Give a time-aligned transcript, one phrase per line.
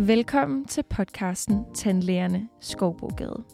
[0.00, 3.44] Velkommen til podcasten Tandlægerne Skovbogade.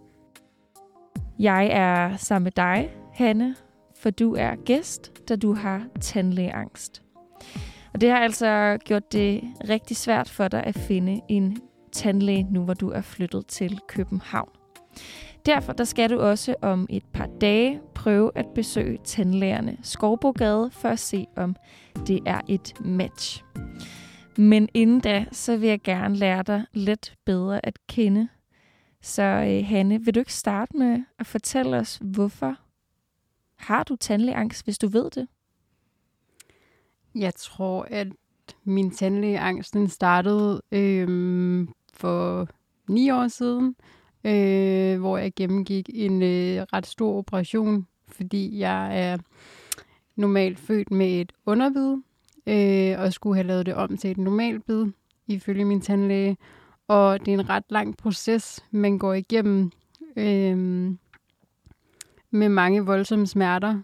[1.38, 3.54] Jeg er sammen med dig, Hanne,
[3.97, 7.03] for du er gæst, da du har tandlægeangst.
[7.94, 11.58] Og det har altså gjort det rigtig svært for dig at finde en
[11.93, 14.51] tandlæge, nu hvor du er flyttet til København.
[15.47, 20.88] Derfor der skal du også om et par dage prøve at besøge tandlægerne Skovbogade for
[20.88, 21.56] at se, om
[22.06, 23.45] det er et match.
[24.38, 28.29] Men inden da, så vil jeg gerne lære dig lidt bedre at kende.
[29.02, 32.56] Så øh, Hanne, vil du ikke starte med at fortælle os, hvorfor
[33.56, 35.28] har du tandlægeangst, hvis du ved det?
[37.15, 38.09] Jeg tror, at
[38.65, 42.48] min tandlægeangst den startede øh, for
[42.89, 43.77] ni år siden,
[44.25, 49.19] øh, hvor jeg gennemgik en øh, ret stor operation, fordi jeg er
[50.16, 51.97] normalt født med et underbid,
[52.47, 54.87] øh, og skulle have lavet det om til et normalt bid,
[55.27, 56.37] ifølge min tandlæge.
[56.89, 59.70] Og det er en ret lang proces, man går igennem
[60.17, 60.56] øh,
[62.31, 63.83] med mange voldsomme smerter.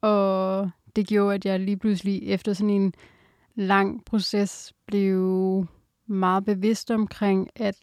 [0.00, 2.94] Og det gjorde, at jeg lige pludselig efter sådan en
[3.54, 5.66] lang proces blev
[6.06, 7.76] meget bevidst omkring, at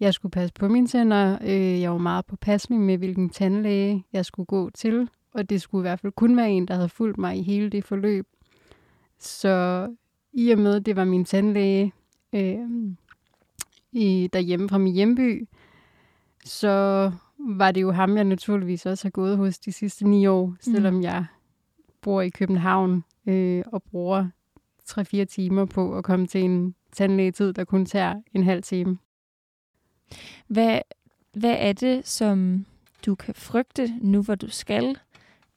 [0.00, 1.38] jeg skulle passe på mine tænder.
[1.42, 5.08] Øh, jeg var meget påpasselig med, hvilken tandlæge jeg skulle gå til.
[5.34, 7.70] Og det skulle i hvert fald kun være en, der havde fulgt mig i hele
[7.70, 8.26] det forløb.
[9.24, 9.88] Så
[10.32, 11.92] i og med, at det var min tandlæge
[12.32, 12.58] øh,
[13.92, 15.48] i, derhjemme fra min hjemby,
[16.44, 20.54] så var det jo ham, jeg naturligvis også har gået hos de sidste ni år,
[20.60, 21.02] selvom mm.
[21.02, 21.26] jeg
[22.00, 24.28] bor i København øh, og bruger
[24.88, 28.98] 3-4 timer på at komme til en tandlægetid, der kun tager en halv time.
[30.46, 30.80] Hvad,
[31.32, 32.66] hvad er det, som
[33.06, 34.98] du kan frygte nu, hvor du skal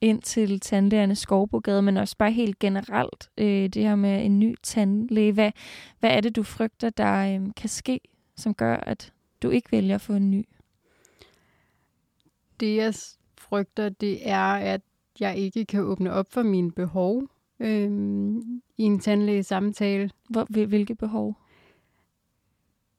[0.02, 4.56] ind til tandlægerne Skovbogade, men også bare helt generelt øh, det her med en ny
[4.64, 5.32] tandlæge.
[5.32, 5.52] Hvad,
[6.00, 8.00] hvad er det, du frygter, der øh, kan ske,
[8.36, 10.46] som gør, at du ikke vælger at få en ny?
[12.60, 12.94] Det, jeg
[13.38, 14.82] frygter, det er, at
[15.20, 17.24] jeg ikke kan åbne op for mine behov
[17.60, 17.92] øh,
[18.78, 20.10] i en tandlægesamtale.
[20.30, 21.36] Hvor, hvilke behov?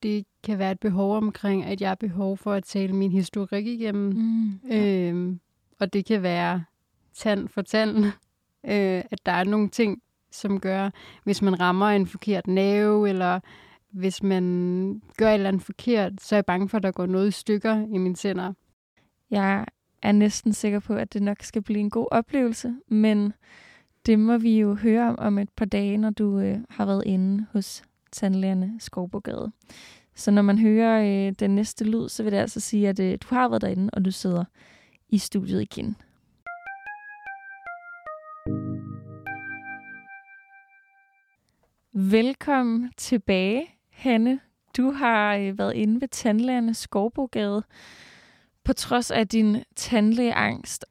[0.03, 3.67] Det kan være et behov omkring, at jeg har behov for at tale min historik
[3.67, 4.13] igennem.
[4.13, 5.11] Mm, ja.
[5.13, 5.37] øh,
[5.79, 6.65] og det kan være
[7.19, 8.05] tand for tand,
[8.73, 10.91] øh, at der er nogle ting, som gør,
[11.25, 13.41] hvis man rammer en forkert nerve, eller
[13.91, 17.07] hvis man gør et eller andet forkert, så er jeg bange for, at der går
[17.07, 18.53] noget i stykker i mine tænder.
[19.31, 19.67] Jeg
[20.03, 23.33] er næsten sikker på, at det nok skal blive en god oplevelse, men
[24.07, 27.03] det må vi jo høre om om et par dage, når du øh, har været
[27.07, 29.53] inde hos tandlægerne Skovbogade.
[30.15, 33.19] Så når man hører øh, den næste lyd, så vil det altså sige, at øh,
[33.23, 34.45] du har været derinde, og du sidder
[35.09, 35.97] i studiet igen.
[42.01, 44.41] Velkommen tilbage, Hanne.
[44.77, 47.63] Du har øh, været inde ved tandlægerne Skovbogade
[48.65, 50.85] på trods af din tandlægeangst.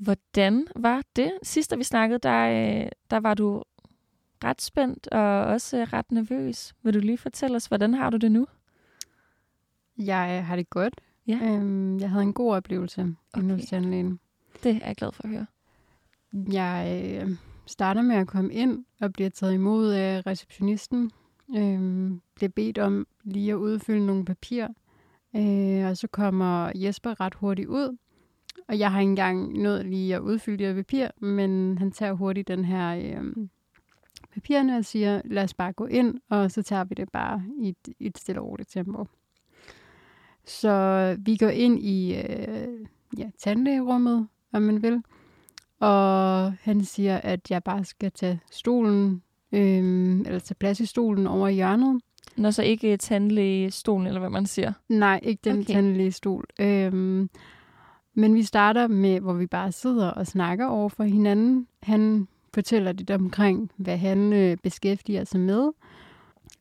[0.00, 1.32] Hvordan var det?
[1.42, 3.62] Sidst, vi snakkede, der, øh, der var du
[4.44, 6.74] ret spændt og også ret nervøs.
[6.82, 8.46] Vil du lige fortælle os, hvordan har du det nu?
[9.98, 11.00] Jeg har det godt.
[11.26, 11.38] Ja.
[11.42, 13.50] Øhm, jeg havde en god oplevelse okay.
[13.50, 14.20] hos tandlægen.
[14.62, 15.46] Det er jeg glad for at høre.
[16.32, 17.30] Jeg øh,
[17.66, 21.10] starter med at komme ind og bliver taget imod af receptionisten.
[21.56, 24.68] Øh, bliver bedt om lige at udfylde nogle papirer.
[25.36, 27.96] Øh, og så kommer Jesper ret hurtigt ud.
[28.68, 32.12] Og jeg har ikke engang nået lige at udfylde det her papir, men han tager
[32.12, 33.48] hurtigt den her øh,
[34.34, 37.68] papirerne og siger, lad os bare gå ind, og så tager vi det bare i
[37.68, 39.06] et, et stille og roligt tempo.
[40.44, 42.86] Så vi går ind i øh,
[43.18, 45.02] ja, tandlægerummet, om man vil.
[45.80, 49.22] Og han siger, at jeg bare skal tage stolen,
[49.52, 52.00] øhm, eller tage plads i stolen over i hjørnet.
[52.36, 54.72] Nå, så ikke tandlægestolen, eller hvad man siger?
[54.88, 55.74] Nej, ikke den okay.
[55.74, 56.46] tandlægestol.
[56.60, 57.30] Øhm,
[58.14, 61.66] men vi starter med, hvor vi bare sidder og snakker over for hinanden.
[61.82, 65.70] Han fortæller lidt omkring, hvad han øh, beskæftiger sig med,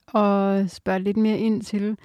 [0.08, 1.98] og spørger lidt mere ind til,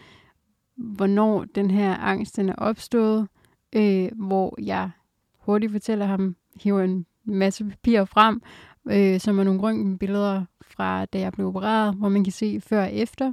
[0.76, 3.28] hvornår den her angst den er opstået,
[3.72, 4.90] øh, hvor jeg
[5.38, 8.42] hurtigt fortæller ham, hiver en masse papir frem,
[8.90, 12.82] øh, som er nogle røntgenbilleder fra da jeg blev opereret, hvor man kan se før
[12.82, 13.32] og efter.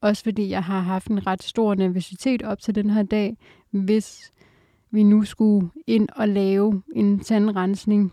[0.00, 3.36] Også fordi jeg har haft en ret stor nervøsitet op til den her dag,
[3.70, 4.32] hvis
[4.90, 8.12] vi nu skulle ind og lave en tandrensning.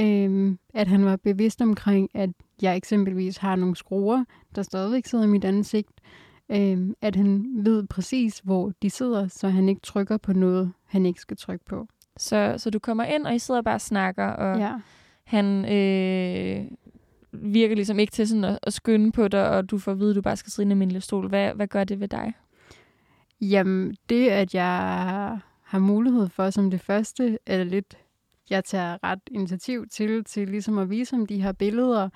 [0.00, 2.30] Øh, at han var bevidst omkring, at
[2.62, 6.00] jeg eksempelvis har nogle skruer, der stadigvæk sidder i mit ansigt.
[6.50, 11.06] Øh, at han ved præcis, hvor de sidder, så han ikke trykker på noget, han
[11.06, 11.86] ikke skal trykke på.
[12.20, 14.72] Så, så du kommer ind, og I sidder bare og snakker, og ja.
[15.24, 16.64] han øh,
[17.32, 20.10] virker ligesom ikke til sådan at, at skynde på dig, og du får at vide,
[20.10, 21.28] at du bare skal sidde i en almindelig stol.
[21.28, 22.32] Hvad, hvad gør det ved dig?
[23.40, 27.98] Jamen, det at jeg har mulighed for som det første, er lidt,
[28.50, 32.08] jeg tager ret initiativ til, til ligesom at vise ham de her billeder,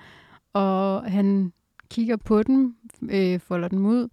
[0.53, 1.53] og han
[1.89, 2.75] kigger på dem,
[3.09, 4.07] øh, folder dem ud,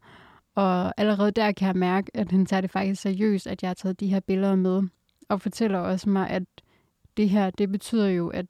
[0.54, 3.74] og allerede der kan jeg mærke, at han tager det faktisk seriøst, at jeg har
[3.74, 4.82] taget de her billeder med,
[5.28, 6.42] og fortæller også mig, at
[7.16, 8.46] det her, det betyder jo, at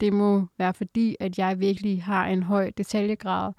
[0.00, 3.52] det må være fordi, at jeg virkelig har en høj detaljegrad,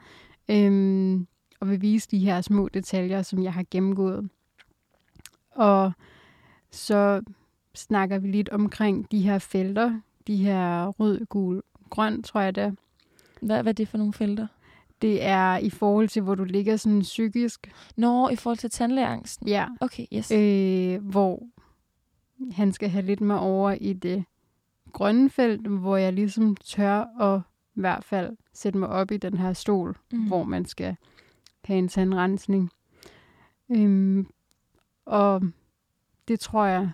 [0.50, 1.28] øhm,
[1.60, 4.30] og vil vise de her små detaljer, som jeg har gennemgået.
[5.52, 5.92] Og
[6.72, 7.22] så
[7.76, 12.78] snakker vi lidt omkring de her felter, de her rød, gul, grøn, tror jeg det
[13.42, 14.48] Hvad, hvad er det for nogle felter?
[15.02, 17.72] Det er i forhold til, hvor du ligger sådan psykisk.
[17.96, 19.48] Nå, i forhold til tandlægeangsten?
[19.48, 19.66] Ja.
[19.82, 20.32] Okay, yes.
[20.32, 21.44] Øh, hvor
[22.52, 24.26] han skal have lidt med over i det
[24.94, 27.42] grønne felt, hvor jeg ligesom tør at
[27.76, 30.28] i hvert fald sætte mig op i den her stol, mm.
[30.28, 30.96] hvor man skal
[31.64, 32.72] have en tandrensning.
[33.72, 34.28] Øhm,
[35.06, 35.42] og
[36.28, 36.92] det tror jeg,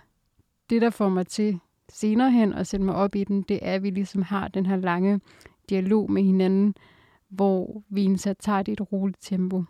[0.70, 3.74] det der får mig til senere hen at sætte mig op i den, det er,
[3.74, 5.20] at vi ligesom har den her lange
[5.68, 6.74] dialog med hinanden,
[7.28, 9.64] hvor vi indsat tager det i et roligt tempo.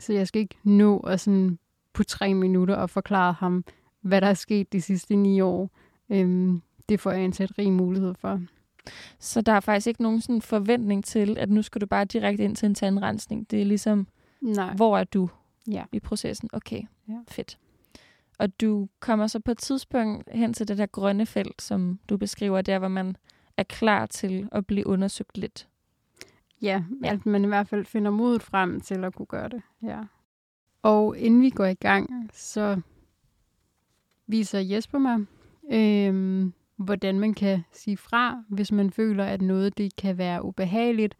[0.00, 1.58] Så jeg skal ikke nå at sådan
[1.92, 3.64] på tre minutter og forklare ham,
[4.00, 5.70] hvad der er sket de sidste ni år.
[6.10, 8.40] Øhm, det får jeg indsat rig mulighed for.
[9.18, 12.44] Så der er faktisk ikke nogen sådan forventning til, at nu skal du bare direkte
[12.44, 13.50] ind til en tandrensning.
[13.50, 14.06] Det er ligesom,
[14.40, 14.74] Nej.
[14.74, 15.28] hvor er du
[15.70, 15.84] Ja.
[15.92, 16.48] i processen?
[16.52, 17.14] Okay, Ja.
[17.28, 17.58] fedt.
[18.38, 22.16] Og du kommer så på et tidspunkt hen til det der grønne felt, som du
[22.16, 23.16] beskriver, der hvor man
[23.56, 25.68] er klar til at blive undersøgt lidt.
[26.62, 27.12] Ja, Ja.
[27.12, 29.62] at man i hvert fald finder modet frem til at kunne gøre det.
[29.82, 30.00] Ja.
[30.82, 32.80] Og inden vi går i gang, så
[34.30, 35.26] viser Jesper mig,
[35.72, 41.16] øh, hvordan man kan sige fra, hvis man føler, at noget det kan være ubehageligt,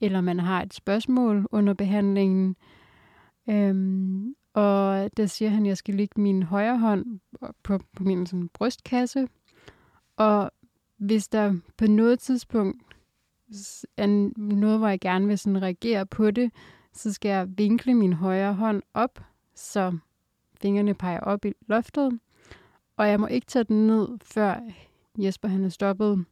[0.00, 2.56] eller man har et spørgsmål under behandlingen.
[3.48, 7.20] Øhm, og der siger han, at jeg skal lægge min højre hånd
[7.62, 9.28] på, på min sådan, brystkasse.
[10.16, 10.50] Og
[10.96, 12.82] hvis der på noget tidspunkt
[13.96, 16.52] er noget, hvor jeg gerne vil sådan reagere på det,
[16.92, 19.20] så skal jeg vinkle min højre hånd op,
[19.54, 19.98] så
[20.62, 22.18] fingrene peger op i loftet.
[22.96, 24.60] Og jeg må ikke tage den ned, før
[25.18, 26.24] Jesper han er stoppet.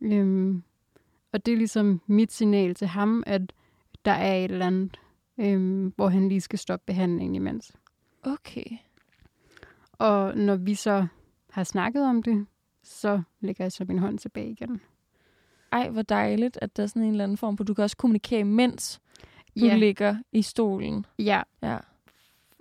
[0.00, 0.62] Øhm,
[1.32, 3.52] og det er ligesom mit signal til ham, at
[4.04, 5.00] der er et eller andet,
[5.38, 7.72] øhm, hvor han lige skal stoppe behandlingen imens.
[8.22, 8.64] Okay.
[9.92, 11.06] Og når vi så
[11.50, 12.46] har snakket om det,
[12.82, 14.80] så lægger jeg så min hånd tilbage igen.
[15.72, 17.96] Ej, hvor dejligt, at der er sådan en eller anden form på, du kan også
[17.96, 19.00] kommunikere, mens
[19.60, 21.06] du Ja, ligger i stolen.
[21.18, 21.78] ja, Ja.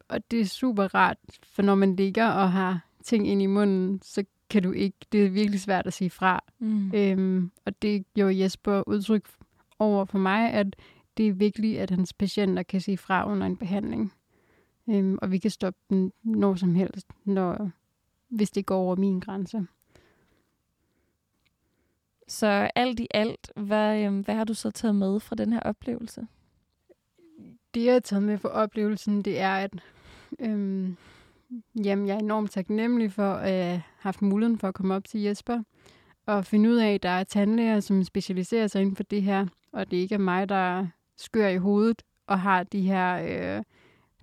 [0.10, 4.01] og det er super rart, for når man ligger og har ting ind i munden,
[4.01, 6.44] så kan du ikke, det er virkelig svært at sige fra.
[6.60, 6.92] Mm.
[6.94, 9.30] Øhm, og det gjorde Jesper udtryk
[9.80, 10.75] over for mig, at
[11.18, 14.13] det er vigtigt, at hans patienter kan sige fra under en behandling.
[14.90, 17.72] Øhm, og vi kan stoppe den når som helst, når,
[18.30, 19.68] hvis det går over min grænse.
[22.28, 25.60] Så alt i alt, hvad, øhm, hvad har du så taget med fra den her
[25.60, 26.28] oplevelse?
[27.74, 29.74] Det, jeg har taget med for oplevelsen, det er, at
[30.40, 30.98] øhm,
[31.86, 35.22] jamen, jeg er enormt taknemmelig for at have haft muligheden for at komme op til
[35.22, 35.63] Jesper
[36.25, 39.47] og finde ud af, at der er tandlæger, som specialiserer sig inden for det her,
[39.71, 43.16] og det ikke er mig, der skør i hovedet og har de her
[43.57, 43.64] øh,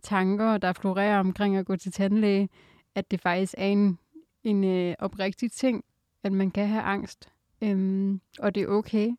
[0.02, 2.48] tanker, der florerer omkring at gå til tandlæge,
[2.94, 3.98] at det faktisk er en,
[4.44, 5.84] en øh, oprigtig ting,
[6.22, 7.28] at man kan have angst,
[7.62, 9.10] øhm, og det er okay.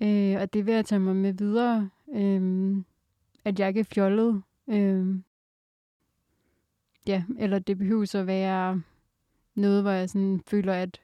[0.00, 2.84] Øh, og det vil jeg tage mig med videre, øhm,
[3.44, 4.42] at jeg ikke er fjollet.
[4.68, 5.24] Øhm,
[7.06, 8.82] ja, eller det behøver så at være
[9.54, 11.00] noget, hvor jeg sådan føler, at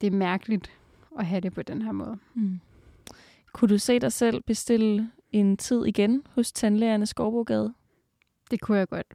[0.00, 0.72] det er mærkeligt
[1.18, 2.18] at have det på den her måde.
[2.34, 2.60] Mm.
[3.52, 7.74] Kunne du se dig selv bestille en tid igen hos tandlægerne Skovbogade?
[8.50, 9.06] Det kunne jeg godt.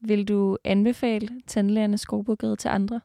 [0.00, 3.00] Vil du anbefale tandlægerne Skovbogade til andre?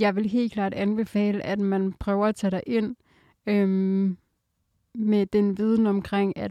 [0.00, 2.96] Jeg vil helt klart anbefale, at man prøver at tage dig ind
[3.46, 4.18] øhm,
[4.94, 6.50] med den viden omkring, at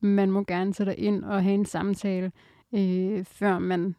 [0.00, 2.32] man må gerne tage dig ind og have en samtale,
[2.72, 3.94] øh, før man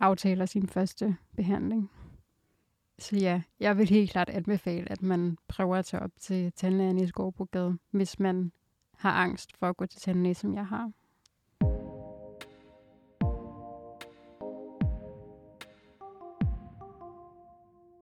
[0.00, 1.90] aftaler sin første behandling.
[2.98, 6.98] Så ja, jeg vil helt klart anbefale, at man prøver at tage op til tandlægen
[6.98, 8.52] i Skovbrogade, hvis man
[8.96, 10.92] har angst for at gå til tandlæge, som jeg har.